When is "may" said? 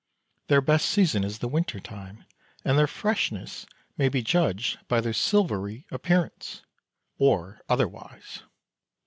3.97-4.09